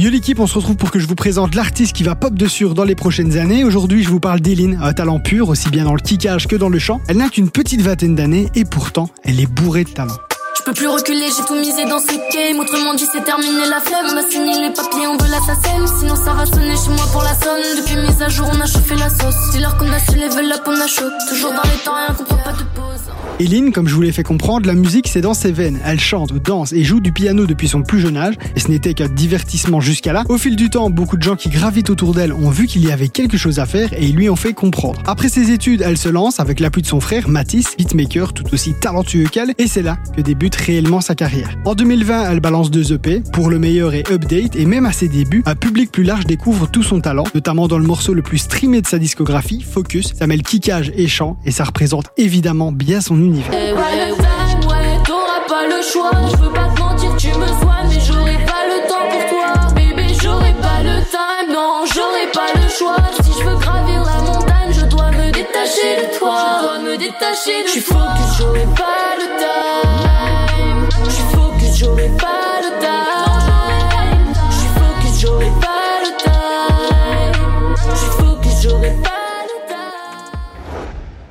[0.00, 2.46] Yo l'équipe, on se retrouve pour que je vous présente l'artiste qui va pop de
[2.46, 3.64] sûr dans les prochaines années.
[3.64, 6.70] Aujourd'hui, je vous parle d'Eline, un talent pur, aussi bien dans le kickage que dans
[6.70, 7.02] le chant.
[7.06, 10.16] Elle n'a qu'une petite vingtaine d'années et pourtant, elle est bourrée de talent.
[10.56, 12.58] Je peux plus reculer, j'ai tout misé dans ce game.
[12.58, 14.06] Autrement dit, c'est terminé la flemme.
[14.10, 15.86] On a signé les papiers, on veut l'assassin.
[15.98, 17.60] Sinon, ça va sonner chez moi pour la somme.
[17.76, 19.36] Depuis mise à jour, on a chauffé la sauce.
[19.52, 21.10] C'est l'heure qu'on a su level up, on a chaud.
[21.28, 22.69] Toujours dans les temps, rien qu'on pas de
[23.40, 25.78] Eline, comme je vous l'ai fait comprendre, la musique c'est dans ses veines.
[25.84, 28.92] Elle chante, danse et joue du piano depuis son plus jeune âge, et ce n'était
[28.92, 30.24] qu'un divertissement jusqu'à là.
[30.28, 32.92] Au fil du temps, beaucoup de gens qui gravitent autour d'elle ont vu qu'il y
[32.92, 35.02] avait quelque chose à faire et ils lui ont fait comprendre.
[35.06, 38.74] Après ses études, elle se lance avec l'appui de son frère Matisse, beatmaker tout aussi
[38.78, 41.56] talentueux qu'elle, et c'est là que débute réellement sa carrière.
[41.64, 45.08] En 2020, elle balance deux EP, pour le meilleur et Update, et même à ses
[45.08, 48.38] débuts, un public plus large découvre tout son talent, notamment dans le morceau le plus
[48.38, 50.14] streamé de sa discographie, Focus.
[50.18, 53.50] Ça mêle kickage et chant, et ça représente évidemment bien son univers.
[53.52, 56.10] Eh ouais, ouais, ouais, t'auras pas le choix.
[56.30, 59.74] Je veux pas te mentir, tu me soignes, mais j'aurai pas le temps pour toi.
[59.74, 62.96] Bébé, j'aurai pas le time, non, j'aurai pas le choix.
[63.22, 66.36] Si je veux gravir la montagne, je dois me détacher de toi.
[66.58, 68.14] Je dois me détacher de toi.
[68.16, 70.09] focus, j'aurai pas le time.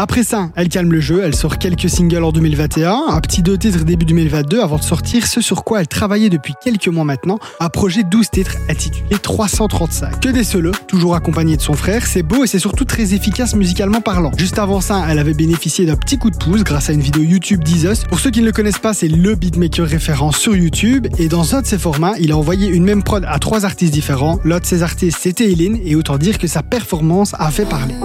[0.00, 3.58] Après ça, elle calme le jeu, elle sort quelques singles en 2021, un petit deux
[3.58, 7.40] titres début 2022 avant de sortir ce sur quoi elle travaillait depuis quelques mois maintenant,
[7.58, 10.20] un projet 12 titres intitulé 335.
[10.20, 13.56] Que des solos, toujours accompagné de son frère, c'est beau et c'est surtout très efficace
[13.56, 14.30] musicalement parlant.
[14.38, 17.24] Juste avant ça, elle avait bénéficié d'un petit coup de pouce grâce à une vidéo
[17.24, 18.06] YouTube d'Isus.
[18.08, 21.56] Pour ceux qui ne le connaissent pas, c'est le beatmaker référent sur YouTube et dans
[21.56, 24.38] un de ses formats, il a envoyé une même prod à trois artistes différents.
[24.44, 27.96] L'un de ces artistes, c'était Eileen et autant dire que sa performance a fait parler.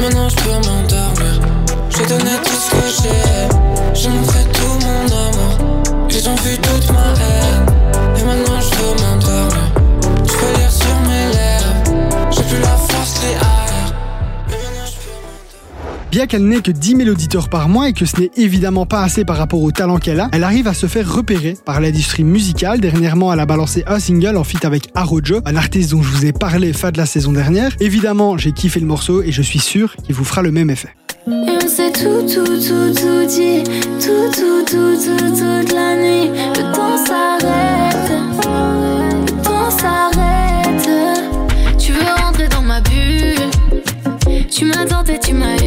[0.00, 1.40] Maintenant je peux m'endormir.
[1.90, 3.49] Je donnais tout ce que j'ai.
[16.10, 19.02] Bien qu'elle n'ait que 10 000 auditeurs par mois et que ce n'est évidemment pas
[19.02, 22.24] assez par rapport au talent qu'elle a, elle arrive à se faire repérer par l'industrie
[22.24, 22.80] musicale.
[22.80, 26.26] Dernièrement, elle a balancé un single en feat avec Arojo, un artiste dont je vous
[26.26, 27.76] ai parlé fin de la saison dernière.
[27.78, 30.88] Évidemment, j'ai kiffé le morceau et je suis sûr qu'il vous fera le même effet.
[31.28, 31.58] Et on
[31.92, 33.62] tout, tout, tout, tout dit.
[34.00, 36.30] Tout, tout, tout, toute la nuit.
[36.56, 38.10] Le temps s'arrête.
[39.28, 40.88] Le temps s'arrête.
[41.78, 43.36] Tu veux rentrer dans ma bulle
[44.50, 45.59] Tu m'as tenté, tu m'as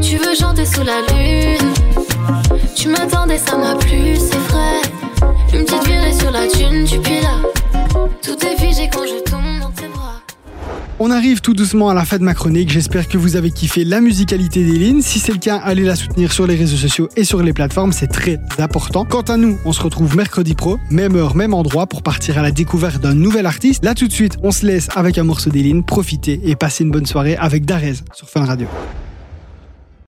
[0.00, 1.74] Tu veux chanter sous la lune.
[2.74, 4.16] Tu m'attendais, ça m'a plu,
[11.04, 12.70] On arrive tout doucement à la fin de ma chronique.
[12.70, 15.02] J'espère que vous avez kiffé la musicalité d'Eline.
[15.02, 17.90] Si c'est le cas, allez la soutenir sur les réseaux sociaux et sur les plateformes,
[17.90, 19.04] c'est très important.
[19.04, 22.42] Quant à nous, on se retrouve mercredi pro, même heure, même endroit pour partir à
[22.42, 23.84] la découverte d'un nouvel artiste.
[23.84, 25.82] Là tout de suite, on se laisse avec un morceau d'Eline.
[25.82, 28.68] Profitez et passez une bonne soirée avec Darez sur Fun Radio.